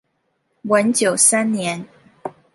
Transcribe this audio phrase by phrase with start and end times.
[0.63, 1.85] 文久三年。